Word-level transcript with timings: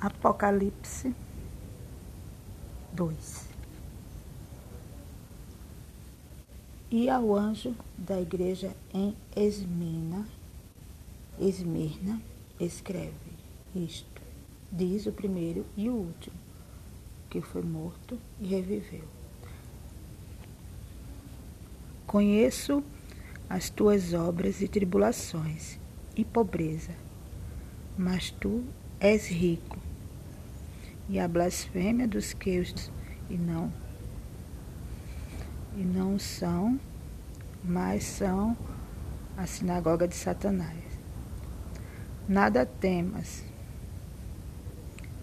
Apocalipse 0.00 1.14
2 2.94 3.48
E 6.90 7.10
ao 7.10 7.36
anjo 7.36 7.76
da 7.98 8.18
igreja 8.18 8.74
em 8.94 9.14
Esmina, 9.36 10.26
Esmirna, 11.38 12.18
escreve 12.58 13.12
isto, 13.74 14.22
diz 14.72 15.04
o 15.04 15.12
primeiro 15.12 15.66
e 15.76 15.90
o 15.90 15.92
último, 15.92 16.36
que 17.28 17.42
foi 17.42 17.62
morto 17.62 18.18
e 18.40 18.46
reviveu. 18.46 19.04
Conheço 22.06 22.82
as 23.50 23.68
tuas 23.68 24.14
obras 24.14 24.62
e 24.62 24.66
tribulações 24.66 25.78
e 26.16 26.24
pobreza, 26.24 26.94
mas 27.98 28.30
tu 28.30 28.64
és 28.98 29.28
rico. 29.28 29.79
E 31.10 31.18
a 31.18 31.26
blasfêmia 31.26 32.06
dos 32.06 32.32
que 32.32 32.60
os 32.60 32.90
e 33.28 33.36
não 33.36 33.72
e 35.76 35.82
não 35.82 36.18
são, 36.20 36.78
mas 37.64 38.04
são 38.04 38.56
a 39.36 39.44
sinagoga 39.44 40.06
de 40.06 40.14
Satanás. 40.14 40.78
Nada 42.28 42.64
temas 42.64 43.44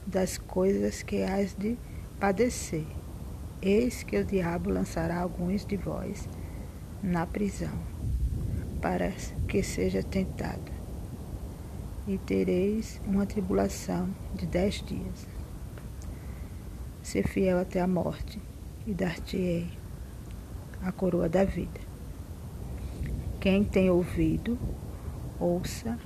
das 0.06 0.38
coisas 0.38 1.02
que 1.04 1.24
has 1.24 1.54
de 1.54 1.78
padecer. 2.20 2.86
Eis 3.62 4.04
que 4.04 4.18
o 4.18 4.26
diabo 4.26 4.70
lançará 4.70 5.22
alguns 5.22 5.66
de 5.66 5.78
vós 5.78 6.28
na 7.02 7.26
prisão, 7.26 7.80
para 8.82 9.12
que 9.48 9.64
seja 9.64 10.04
tentado. 10.04 10.70
E 12.06 12.18
tereis 12.18 13.02
uma 13.06 13.26
tribulação 13.26 14.10
de 14.36 14.46
dez 14.46 14.84
dias. 14.86 15.37
Ser 17.08 17.26
fiel 17.26 17.58
até 17.58 17.80
a 17.80 17.88
morte, 17.88 18.38
e 18.86 18.94
dar-te-ei 18.94 19.66
a 20.82 20.92
coroa 20.92 21.30
da 21.30 21.46
vida. 21.46 21.80
Quem 23.40 23.64
tem 23.64 23.90
ouvido, 23.90 24.60
ouça 25.40 25.98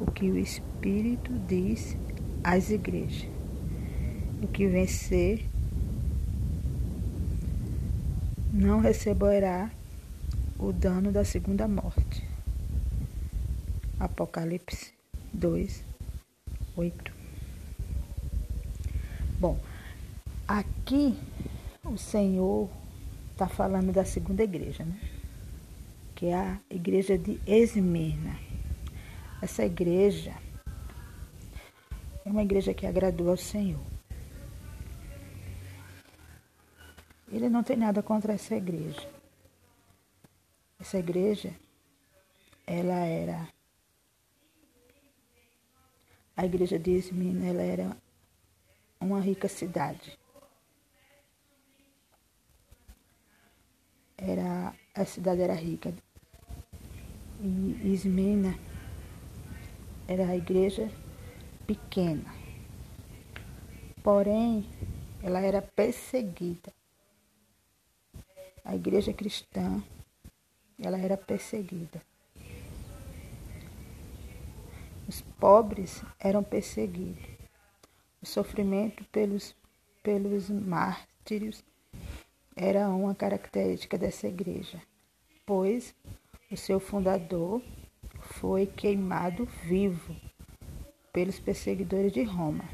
o 0.00 0.10
que 0.10 0.30
o 0.30 0.38
Espírito 0.38 1.30
diz 1.46 1.94
às 2.42 2.70
igrejas. 2.70 3.28
O 4.42 4.48
que 4.48 4.66
vencer 4.66 5.44
não 8.50 8.80
receberá 8.80 9.70
o 10.58 10.72
dano 10.72 11.12
da 11.12 11.22
segunda 11.22 11.68
morte. 11.68 12.26
Apocalipse 13.98 14.94
2, 15.34 15.84
8. 16.78 17.12
Bom, 19.38 19.60
aqui 20.50 21.16
o 21.84 21.96
Senhor 21.96 22.68
está 23.30 23.46
falando 23.46 23.92
da 23.92 24.04
segunda 24.04 24.42
igreja, 24.42 24.84
né? 24.84 25.00
que 26.16 26.26
é 26.26 26.34
a 26.34 26.60
igreja 26.68 27.16
de 27.16 27.40
Esmirna. 27.46 28.36
Essa 29.40 29.64
igreja 29.64 30.34
é 32.24 32.28
uma 32.28 32.42
igreja 32.42 32.74
que 32.74 32.84
agradou 32.84 33.30
ao 33.30 33.36
Senhor. 33.36 33.80
Ele 37.30 37.48
não 37.48 37.62
tem 37.62 37.76
nada 37.76 38.02
contra 38.02 38.32
essa 38.32 38.56
igreja. 38.56 39.08
Essa 40.80 40.98
igreja, 40.98 41.54
ela 42.66 42.98
era 43.06 43.48
a 46.36 46.44
igreja 46.44 46.76
de 46.76 46.90
Esmirna, 46.90 47.46
ela 47.46 47.62
era 47.62 47.96
uma 49.00 49.20
rica 49.20 49.48
cidade. 49.48 50.19
Era 54.20 54.74
a 54.94 55.04
cidade 55.04 55.40
era 55.40 55.54
rica. 55.54 55.94
E 57.40 57.92
Ismena 57.92 58.58
era 60.06 60.26
a 60.28 60.36
igreja 60.36 60.90
pequena. 61.66 62.34
Porém, 64.02 64.66
ela 65.22 65.40
era 65.40 65.62
perseguida. 65.62 66.72
A 68.64 68.74
igreja 68.74 69.12
cristã, 69.12 69.82
ela 70.78 70.98
era 70.98 71.16
perseguida. 71.16 72.02
Os 75.08 75.22
pobres 75.22 76.02
eram 76.18 76.42
perseguidos. 76.42 77.24
O 78.22 78.26
sofrimento 78.26 79.02
pelos, 79.06 79.56
pelos 80.02 80.50
mártires 80.50 81.64
era 82.62 82.90
uma 82.90 83.14
característica 83.14 83.96
dessa 83.96 84.28
igreja, 84.28 84.82
pois 85.46 85.94
o 86.52 86.56
seu 86.58 86.78
fundador 86.78 87.62
foi 88.20 88.66
queimado 88.66 89.46
vivo 89.64 90.14
pelos 91.10 91.40
perseguidores 91.40 92.12
de 92.12 92.22
Roma, 92.22 92.64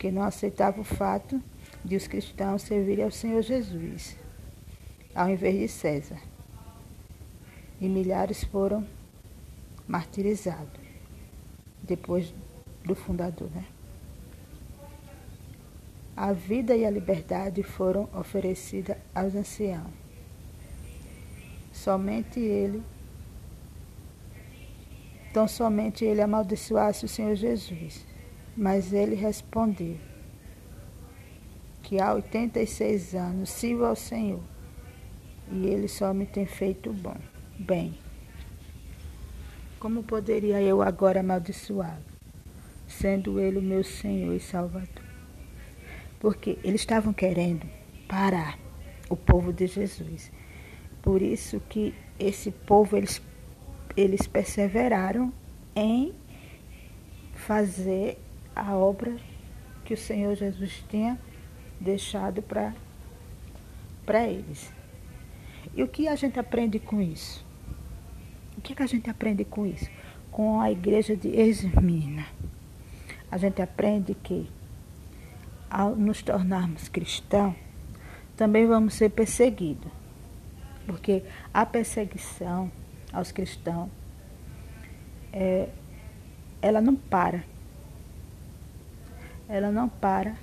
que 0.00 0.10
não 0.10 0.22
aceitavam 0.22 0.80
o 0.80 0.84
fato 0.84 1.40
de 1.84 1.94
os 1.94 2.08
cristãos 2.08 2.62
servirem 2.62 3.04
ao 3.04 3.10
Senhor 3.12 3.40
Jesus, 3.40 4.18
ao 5.14 5.30
invés 5.30 5.56
de 5.56 5.68
César. 5.68 6.20
E 7.80 7.88
milhares 7.88 8.42
foram 8.42 8.84
martirizados 9.86 10.80
depois 11.80 12.34
do 12.84 12.96
fundador, 12.96 13.48
né? 13.52 13.64
A 16.16 16.32
vida 16.32 16.76
e 16.76 16.84
a 16.84 16.90
liberdade 16.90 17.62
foram 17.62 18.08
oferecidas 18.14 18.96
aos 19.14 19.34
anciãos. 19.34 19.90
Somente 21.72 22.38
ele, 22.38 22.82
então 25.28 25.48
somente 25.48 26.04
ele 26.04 26.20
amaldiçoasse 26.20 27.04
o 27.04 27.08
Senhor 27.08 27.34
Jesus. 27.34 28.06
Mas 28.56 28.92
ele 28.92 29.16
respondeu 29.16 29.96
que 31.82 32.00
há 32.00 32.14
86 32.14 33.14
anos 33.14 33.50
sirvo 33.50 33.84
ao 33.84 33.96
Senhor 33.96 34.40
e 35.50 35.66
ele 35.66 35.88
só 35.88 36.14
me 36.14 36.26
tem 36.26 36.46
feito 36.46 36.92
bom, 36.92 37.16
bem. 37.58 37.98
Como 39.78 40.02
poderia 40.02 40.62
eu 40.62 40.80
agora 40.80 41.20
amaldiçoá-lo, 41.20 42.04
sendo 42.86 43.38
ele 43.38 43.58
o 43.58 43.62
meu 43.62 43.84
Senhor 43.84 44.32
e 44.32 44.40
Salvador? 44.40 45.03
Porque 46.24 46.58
eles 46.64 46.80
estavam 46.80 47.12
querendo 47.12 47.66
parar 48.08 48.58
o 49.10 49.16
povo 49.16 49.52
de 49.52 49.66
Jesus. 49.66 50.32
Por 51.02 51.20
isso 51.20 51.60
que 51.68 51.92
esse 52.18 52.50
povo 52.50 52.96
eles, 52.96 53.20
eles 53.94 54.26
perseveraram 54.26 55.30
em 55.76 56.14
fazer 57.34 58.18
a 58.56 58.74
obra 58.74 59.14
que 59.84 59.92
o 59.92 59.98
Senhor 59.98 60.34
Jesus 60.34 60.82
tinha 60.88 61.20
deixado 61.78 62.40
para 62.40 62.74
para 64.06 64.26
eles. 64.26 64.72
E 65.74 65.82
o 65.82 65.88
que 65.88 66.08
a 66.08 66.16
gente 66.16 66.38
aprende 66.38 66.78
com 66.78 67.02
isso? 67.02 67.44
O 68.56 68.62
que, 68.62 68.72
é 68.72 68.76
que 68.76 68.82
a 68.82 68.86
gente 68.86 69.10
aprende 69.10 69.44
com 69.44 69.66
isso? 69.66 69.90
Com 70.30 70.58
a 70.58 70.72
igreja 70.72 71.14
de 71.14 71.28
Esmirna. 71.28 72.24
A 73.30 73.36
gente 73.36 73.60
aprende 73.60 74.14
que 74.14 74.48
ao 75.70 75.94
nos 75.96 76.22
tornarmos 76.22 76.88
cristãos, 76.88 77.54
também 78.36 78.66
vamos 78.66 78.94
ser 78.94 79.10
perseguidos. 79.10 79.90
Porque 80.86 81.22
a 81.52 81.64
perseguição 81.64 82.70
aos 83.12 83.32
cristãos, 83.32 83.88
é, 85.32 85.68
ela 86.60 86.80
não 86.80 86.94
para. 86.94 87.44
Ela 89.48 89.70
não 89.70 89.88
para. 89.88 90.36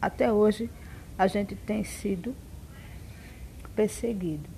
Até 0.00 0.32
hoje 0.32 0.70
a 1.18 1.26
gente 1.26 1.54
tem 1.54 1.84
sido 1.84 2.34
perseguido. 3.74 4.48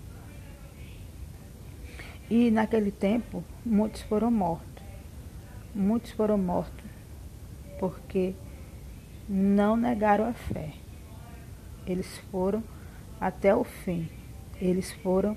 E 2.29 2.51
naquele 2.51 2.91
tempo 2.91 3.45
muitos 3.65 4.03
foram 4.03 4.31
mortos. 4.31 4.85
Muitos 5.75 6.11
foram 6.13 6.39
mortos 6.39 6.85
porque 7.79 8.35
não 9.29 9.77
negaram 9.77 10.29
a 10.29 10.33
fé. 10.33 10.73
Eles 11.87 12.19
foram 12.31 12.63
até 13.21 13.55
o 13.55 13.65
fim. 13.65 14.09
Eles 14.61 14.93
foram 14.93 15.37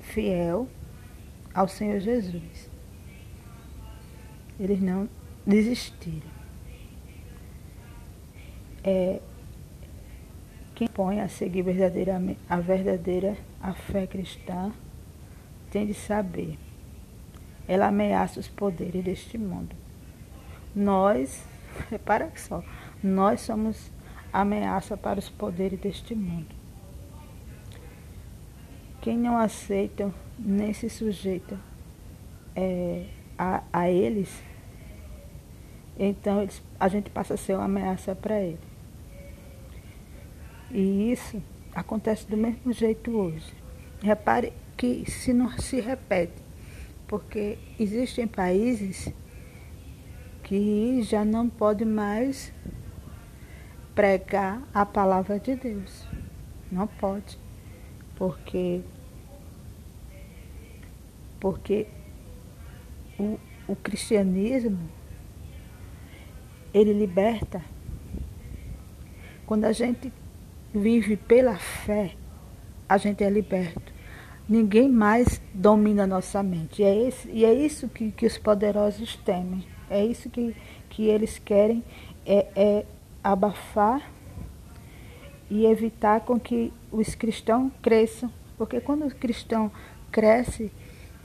fiel 0.00 0.68
ao 1.54 1.68
Senhor 1.68 2.00
Jesus. 2.00 2.70
Eles 4.58 4.80
não 4.80 5.08
desistiram. 5.46 6.38
É, 8.82 9.20
quem 10.74 10.88
põe 10.88 11.20
a 11.20 11.28
seguir 11.28 11.62
verdadeiramente 11.62 12.40
a 12.48 12.60
verdadeira 12.60 13.36
a 13.60 13.72
fé 13.74 14.06
cristã 14.06 14.72
tem 15.70 15.86
de 15.86 15.94
saber. 15.94 16.58
Ela 17.66 17.88
ameaça 17.88 18.40
os 18.40 18.48
poderes 18.48 19.04
deste 19.04 19.36
mundo. 19.36 19.76
Nós 20.74 21.44
Repara 21.90 22.30
só, 22.36 22.62
nós 23.02 23.40
somos 23.40 23.90
ameaça 24.32 24.96
para 24.96 25.18
os 25.18 25.28
poderes 25.28 25.78
deste 25.78 26.14
mundo. 26.14 26.54
Quem 29.00 29.16
não 29.16 29.38
aceita 29.38 30.12
nem 30.38 30.72
se 30.72 30.90
sujeita 30.90 31.58
é, 32.54 33.06
a, 33.38 33.62
a 33.72 33.90
eles, 33.90 34.42
então 35.98 36.42
eles, 36.42 36.62
a 36.78 36.88
gente 36.88 37.10
passa 37.10 37.34
a 37.34 37.36
ser 37.36 37.54
uma 37.54 37.64
ameaça 37.64 38.14
para 38.14 38.40
eles. 38.40 38.60
E 40.70 41.12
isso 41.12 41.42
acontece 41.74 42.26
do 42.28 42.36
mesmo 42.36 42.72
jeito 42.72 43.10
hoje. 43.16 43.54
Repare 44.02 44.52
que 44.76 45.10
se 45.10 45.32
não 45.32 45.50
se 45.58 45.80
repete, 45.80 46.42
porque 47.06 47.58
existem 47.78 48.26
países 48.26 49.12
que 50.42 51.02
já 51.02 51.24
não 51.24 51.48
pode 51.48 51.84
mais 51.84 52.52
pregar 53.98 54.62
a 54.72 54.86
palavra 54.86 55.40
de 55.40 55.56
Deus. 55.56 56.06
Não 56.70 56.86
pode. 56.86 57.36
Porque 58.14 58.80
porque 61.40 61.88
o, 63.18 63.40
o 63.66 63.74
cristianismo 63.74 64.78
ele 66.72 66.92
liberta. 66.92 67.60
Quando 69.44 69.64
a 69.64 69.72
gente 69.72 70.12
vive 70.72 71.16
pela 71.16 71.56
fé, 71.56 72.14
a 72.88 72.98
gente 72.98 73.24
é 73.24 73.28
liberto. 73.28 73.92
Ninguém 74.48 74.88
mais 74.88 75.42
domina 75.52 76.06
nossa 76.06 76.40
mente. 76.40 76.82
E 76.82 76.84
é, 76.84 77.08
esse, 77.08 77.28
e 77.30 77.44
é 77.44 77.52
isso 77.52 77.88
que, 77.88 78.12
que 78.12 78.26
os 78.26 78.38
poderosos 78.38 79.16
temem. 79.16 79.66
É 79.90 80.04
isso 80.04 80.30
que, 80.30 80.54
que 80.88 81.06
eles 81.06 81.40
querem, 81.40 81.82
é, 82.24 82.46
é 82.54 82.86
abafar 83.22 84.10
e 85.50 85.66
evitar 85.66 86.20
com 86.20 86.38
que 86.38 86.72
os 86.90 87.14
cristãos 87.14 87.72
cresçam. 87.82 88.32
Porque 88.56 88.80
quando 88.80 89.06
o 89.06 89.14
cristão 89.14 89.70
cresce, 90.10 90.72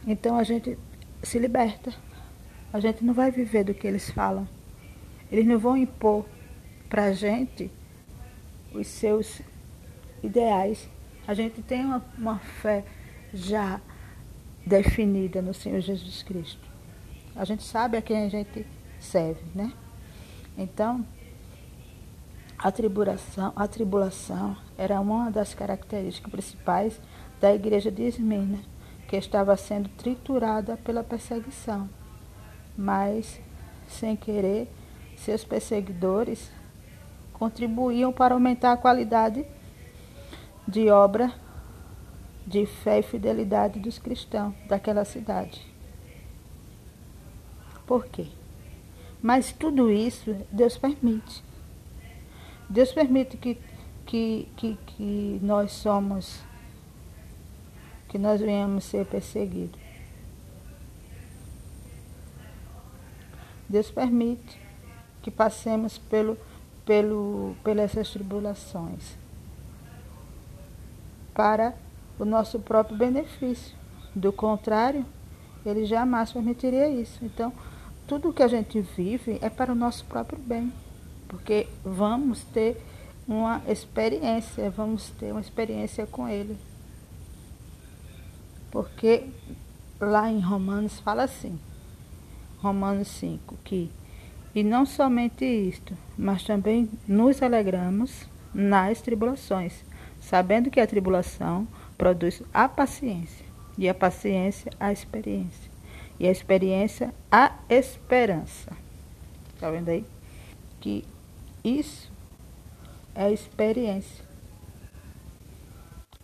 então 0.06 0.38
a 0.38 0.44
gente 0.44 0.78
se 1.22 1.40
liberta. 1.40 1.94
A 2.72 2.80
gente 2.80 3.04
não 3.04 3.13
vai 3.13 3.31
viver 3.31 3.63
do 3.63 3.74
que 3.74 3.88
eles 3.88 4.10
falam. 4.10 4.48
Eles 5.31 5.45
não 5.45 5.57
vão 5.57 5.78
impor 5.78 6.25
para 6.90 7.06
a 7.06 7.13
gente 7.13 7.72
os 8.74 8.88
seus 8.88 9.42
ideais. 10.22 10.90
A 11.28 11.34
gente 11.34 11.62
tem 11.62 11.86
uma, 11.86 12.04
uma 12.18 12.40
fé 12.40 12.84
já 13.34 13.80
definida 14.66 15.42
no 15.42 15.54
Senhor 15.54 15.81
Jesus 15.81 16.24
Cristo. 16.24 16.62
A 17.36 17.45
gente 17.45 17.63
sabe 17.63 17.98
a 17.98 18.01
quem 18.01 18.24
a 18.24 18.30
gente 18.30 18.66
serve, 19.00 19.42
né? 19.56 19.74
Então, 20.57 21.06
a 22.63 22.71
tribulação, 22.71 23.51
a 23.57 23.68
tribulação 23.68 24.56
era 24.77 25.01
uma 25.01 25.30
das 25.30 25.54
características 25.54 26.31
principais 26.31 27.01
da 27.42 27.54
igreja 27.54 27.92
de 27.92 28.04
Esmina 28.04 28.60
que 29.06 29.18
estava 29.18 29.57
sendo 29.57 29.89
triturada 29.89 30.77
pela 30.77 31.04
perseguição. 31.04 31.89
Mas, 32.77 33.42
sem 33.86 34.15
querer, 34.15 34.71
seus 35.18 35.44
perseguidores 35.44 36.50
contribuíam 37.33 38.13
para 38.13 38.33
aumentar 38.33 38.71
a 38.71 38.77
qualidade 38.77 39.45
de 40.66 40.89
obra 40.89 41.33
de 42.48 42.66
fé 42.66 43.00
e 43.00 43.04
fidelidade 43.04 43.77
dos 43.77 44.00
cristãos 44.00 44.56
daquela 44.69 45.04
cidade. 45.04 45.62
Por 47.86 48.06
quê? 48.06 48.27
Mas 49.21 49.51
tudo 49.51 49.92
isso 49.92 50.33
Deus 50.50 50.77
permite. 50.77 51.44
Deus 52.69 52.92
permite 52.92 53.38
que, 53.38 53.57
que, 54.06 54.48
que, 54.56 54.77
que 54.88 55.39
nós 55.42 55.71
somos 55.71 56.42
que 58.13 58.19
nós 58.19 58.39
venhamos 58.39 58.83
ser 58.83 59.07
perseguidos. 59.07 59.81
Deus 63.68 63.89
permite 63.89 64.62
que 65.24 65.31
passemos 65.31 65.98
pelo, 65.98 66.38
pelo, 66.86 67.56
pelas 67.63 67.92
tribulações 68.12 69.18
para 71.33 71.74
o 72.19 72.25
nosso 72.25 72.59
próprio 72.59 72.95
benefício. 72.95 73.75
Do 74.13 74.31
contrário, 74.31 75.04
ele 75.66 75.86
jamais 75.86 76.31
permitiria 76.31 76.88
isso. 76.88 77.25
Então, 77.25 77.51
tudo 78.06 78.31
que 78.31 78.44
a 78.44 78.48
gente 78.48 78.80
vive 78.80 79.39
é 79.42 79.50
para 79.50 79.71
o 79.71 79.75
nosso 79.75 80.06
próprio 80.06 80.38
bem, 80.38 80.71
porque 81.33 81.68
vamos 81.83 82.44
ter 82.44 82.80
uma 83.27 83.59
experiência, 83.68 84.69
vamos 84.69 85.09
ter 85.09 85.31
uma 85.31 85.41
experiência 85.41 86.06
com 86.06 86.30
ele. 86.30 86.56
Porque 88.69 89.25
lá 90.00 90.30
em 90.30 90.39
Romanos 90.39 91.00
fala 91.00 91.24
assim, 91.24 91.59
Romanos 92.59 93.07
5, 93.07 93.57
que 93.63 93.89
e 94.53 94.63
não 94.63 94.85
somente 94.85 95.44
isto, 95.44 95.97
mas 96.15 96.44
também 96.44 96.88
nos 97.07 97.41
alegramos 97.41 98.27
nas 98.53 99.01
tribulações, 99.01 99.83
sabendo 100.21 100.69
que 100.69 100.80
a 100.80 100.85
tribulação 100.85 101.68
produz 101.97 102.44
a 102.53 102.69
paciência, 102.69 103.44
e 103.75 103.89
a 103.89 103.94
paciência 103.95 104.71
a 104.80 104.91
experiência, 104.91 105.71
e 106.19 106.27
a 106.27 106.31
experiência 106.31 107.12
a 107.31 107.56
esperança. 107.68 108.71
Está 109.56 109.71
vendo 109.71 109.89
aí? 109.89 110.06
Que 110.80 111.03
isso 111.63 112.12
é 113.15 113.31
experiência. 113.31 114.25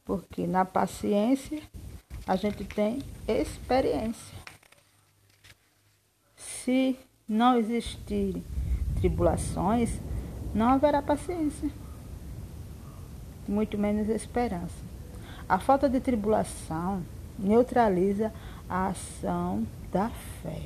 Porque 0.03 0.45
na 0.45 0.65
paciência 0.65 1.61
a 2.27 2.35
gente 2.35 2.63
tem 2.63 3.01
experiência. 3.27 4.37
Se 6.35 6.97
não 7.27 7.57
existirem 7.57 8.43
tribulações, 8.99 9.99
não 10.53 10.69
haverá 10.69 11.01
paciência, 11.01 11.69
muito 13.47 13.77
menos 13.77 14.09
esperança. 14.09 14.89
A 15.47 15.57
falta 15.59 15.89
de 15.89 15.99
tribulação 15.99 17.03
neutraliza 17.37 18.33
a 18.69 18.87
ação 18.87 19.65
da 19.91 20.09
fé. 20.41 20.61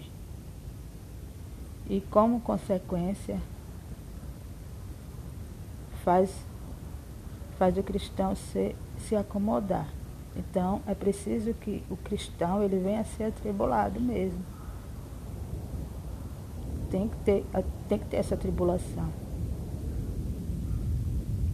E 1.89 2.01
como 2.01 2.39
consequência, 2.41 3.39
faz, 6.03 6.29
faz 7.57 7.77
o 7.77 7.83
cristão 7.83 8.35
se, 8.35 8.75
se 8.99 9.15
acomodar. 9.15 9.87
Então, 10.35 10.81
é 10.87 10.95
preciso 10.95 11.53
que 11.53 11.83
o 11.89 11.95
cristão 11.97 12.63
ele 12.63 12.77
venha 12.77 13.01
a 13.01 13.05
ser 13.05 13.25
atribulado 13.25 13.99
mesmo. 13.99 14.43
Tem 16.89 17.07
que 17.07 17.15
ter, 17.17 17.45
tem 17.87 17.97
que 17.97 18.05
ter 18.05 18.17
essa 18.17 18.37
tribulação. 18.37 19.09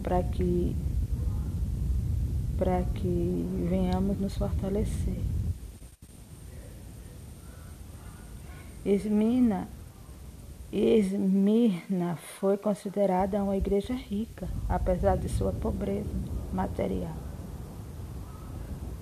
Para 0.02 0.22
que 0.22 0.76
que 2.94 3.66
venhamos 3.70 4.20
nos 4.20 4.36
fortalecer. 4.36 5.22
Esmina, 8.84 9.66
Esmirna 10.72 12.14
foi 12.38 12.56
considerada 12.56 13.42
uma 13.42 13.56
igreja 13.56 13.92
rica, 13.92 14.48
apesar 14.68 15.16
de 15.16 15.28
sua 15.28 15.52
pobreza 15.52 16.14
material. 16.52 17.16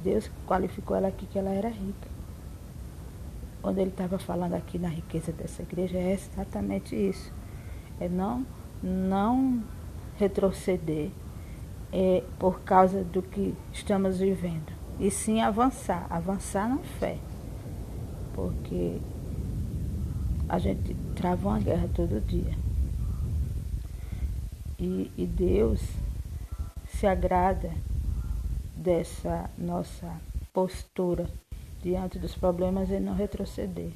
Deus 0.02 0.30
qualificou 0.46 0.96
ela 0.96 1.08
aqui 1.08 1.26
que 1.26 1.38
ela 1.38 1.50
era 1.50 1.68
rica. 1.68 2.08
Quando 3.60 3.78
ele 3.78 3.90
estava 3.90 4.18
falando 4.18 4.54
aqui 4.54 4.78
na 4.78 4.88
riqueza 4.88 5.30
dessa 5.30 5.62
igreja, 5.62 5.98
é 5.98 6.12
exatamente 6.12 6.96
isso. 6.96 7.30
É 8.00 8.08
não, 8.08 8.46
não 8.82 9.62
retroceder 10.16 11.10
é, 11.92 12.22
por 12.38 12.60
causa 12.60 13.04
do 13.04 13.20
que 13.20 13.54
estamos 13.72 14.18
vivendo. 14.20 14.72
E 14.98 15.10
sim 15.10 15.42
avançar, 15.42 16.06
avançar 16.08 16.66
na 16.66 16.78
fé. 16.78 17.18
Porque 18.32 19.00
a 20.48 20.58
gente 20.58 20.94
trava 21.14 21.48
uma 21.48 21.60
guerra 21.60 21.88
todo 21.94 22.20
dia. 22.20 22.56
E, 24.78 25.10
e 25.16 25.26
Deus 25.26 25.80
se 26.86 27.06
agrada 27.06 27.70
dessa 28.74 29.50
nossa 29.58 30.20
postura 30.52 31.28
diante 31.82 32.18
dos 32.18 32.34
problemas 32.34 32.90
e 32.90 32.98
não 32.98 33.14
retroceder. 33.14 33.92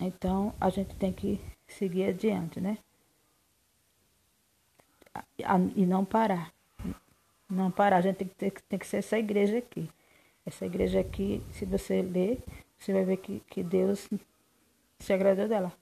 Então, 0.00 0.52
a 0.60 0.68
gente 0.68 0.94
tem 0.96 1.12
que 1.12 1.40
seguir 1.66 2.04
adiante, 2.04 2.60
né? 2.60 2.78
E 5.74 5.86
não 5.86 6.04
parar. 6.04 6.52
Não 7.48 7.70
parar. 7.70 7.96
A 7.96 8.00
gente 8.00 8.16
tem 8.16 8.28
que, 8.28 8.34
ter, 8.34 8.50
tem 8.68 8.78
que 8.78 8.86
ser 8.86 8.98
essa 8.98 9.18
igreja 9.18 9.58
aqui. 9.58 9.88
Essa 10.46 10.66
igreja 10.66 11.00
aqui, 11.00 11.42
se 11.52 11.64
você 11.64 12.02
ler, 12.02 12.38
você 12.78 12.92
vai 12.92 13.04
ver 13.04 13.16
que, 13.16 13.40
que 13.48 13.62
Deus 13.62 14.08
se 14.98 15.12
agradou 15.12 15.48
dela. 15.48 15.72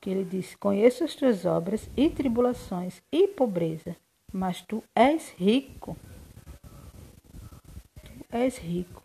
Que 0.00 0.10
ele 0.10 0.24
diz: 0.24 0.54
Conheço 0.54 1.04
as 1.04 1.14
tuas 1.14 1.44
obras 1.44 1.88
e 1.96 2.08
tribulações 2.10 3.02
e 3.10 3.28
pobreza, 3.28 3.96
mas 4.32 4.60
tu 4.60 4.82
és 4.94 5.30
rico. 5.36 5.96
Tu 8.02 8.24
és 8.30 8.58
rico. 8.58 9.02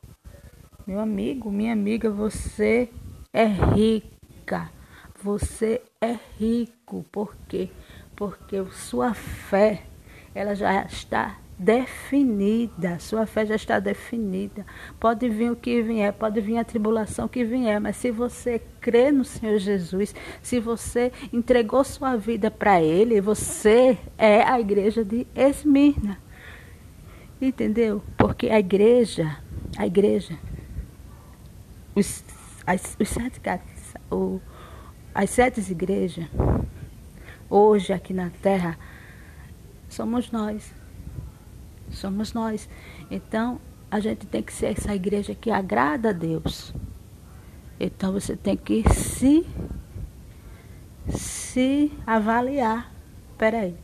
Meu 0.85 0.99
amigo, 0.99 1.51
minha 1.51 1.73
amiga, 1.73 2.09
você 2.09 2.89
é 3.31 3.45
rica. 3.45 4.71
Você 5.21 5.81
é 6.01 6.17
rico. 6.37 7.05
Por 7.11 7.35
quê? 7.47 7.69
Porque 8.15 8.63
sua 8.71 9.13
fé, 9.13 9.83
ela 10.33 10.55
já 10.55 10.83
está 10.83 11.39
definida, 11.59 12.97
sua 12.99 13.25
fé 13.25 13.45
já 13.45 13.55
está 13.55 13.79
definida. 13.79 14.65
Pode 14.97 15.27
vir 15.27 15.51
o 15.51 15.55
que 15.57 15.81
vier, 15.81 16.13
pode 16.13 16.39
vir 16.39 16.57
a 16.57 16.63
tribulação 16.63 17.27
que 17.27 17.43
vier, 17.43 17.81
mas 17.81 17.97
se 17.97 18.09
você 18.09 18.61
crê 18.79 19.11
no 19.11 19.25
Senhor 19.25 19.59
Jesus, 19.59 20.15
se 20.41 20.57
você 20.61 21.11
entregou 21.33 21.83
sua 21.83 22.15
vida 22.15 22.49
para 22.49 22.81
Ele, 22.81 23.19
você 23.19 23.97
é 24.17 24.41
a 24.41 24.57
igreja 24.57 25.03
de 25.03 25.27
Esmirna. 25.35 26.17
Entendeu? 27.41 28.01
Porque 28.17 28.47
a 28.49 28.59
igreja, 28.59 29.37
a 29.77 29.85
igreja, 29.85 30.39
os, 31.93 32.23
as, 32.65 32.95
os 32.97 33.09
sete, 33.09 33.41
o, 34.09 34.39
as 35.13 35.29
sete 35.29 35.59
igrejas, 35.69 36.25
hoje 37.49 37.91
aqui 37.91 38.13
na 38.13 38.29
terra, 38.41 38.77
somos 39.89 40.31
nós 40.31 40.78
somos 41.91 42.33
nós. 42.33 42.69
Então, 43.09 43.59
a 43.91 43.99
gente 43.99 44.25
tem 44.27 44.43
que 44.43 44.53
ser 44.53 44.77
essa 44.77 44.93
igreja 44.93 45.33
que 45.33 45.49
agrada 45.49 46.09
a 46.09 46.13
Deus. 46.13 46.73
Então 47.79 48.11
você 48.11 48.35
tem 48.35 48.57
que 48.57 48.83
se 48.93 49.45
se 51.07 51.91
avaliar. 52.05 52.93
Peraí. 53.37 53.75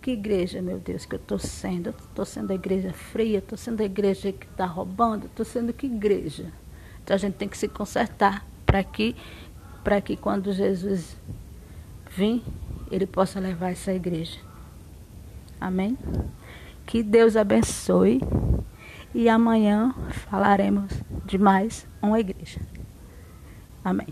Que 0.00 0.12
igreja, 0.12 0.62
meu 0.62 0.78
Deus, 0.78 1.04
que 1.04 1.14
eu 1.14 1.18
estou 1.18 1.38
sendo? 1.38 1.90
Estou 1.90 2.24
sendo 2.24 2.52
a 2.52 2.54
igreja 2.54 2.90
fria, 2.92 3.38
estou 3.38 3.58
sendo 3.58 3.82
a 3.82 3.84
igreja 3.84 4.32
que 4.32 4.46
está 4.46 4.64
roubando, 4.64 5.26
estou 5.26 5.44
sendo 5.44 5.74
que 5.74 5.86
igreja? 5.86 6.50
Então 7.04 7.14
a 7.14 7.18
gente 7.18 7.34
tem 7.34 7.48
que 7.48 7.58
se 7.58 7.68
consertar 7.68 8.46
para 8.64 8.82
que, 8.82 9.14
que 10.04 10.16
quando 10.16 10.52
Jesus 10.54 11.16
vir, 12.10 12.42
ele 12.90 13.06
possa 13.06 13.38
levar 13.38 13.72
essa 13.72 13.92
igreja. 13.92 14.40
Amém? 15.60 15.98
Que 16.86 17.02
Deus 17.02 17.36
abençoe. 17.36 18.20
E 19.14 19.28
amanhã 19.28 19.94
falaremos 20.30 20.92
de 21.26 21.36
mais 21.36 21.86
uma 22.00 22.20
igreja. 22.20 22.60
Amém. 23.84 24.08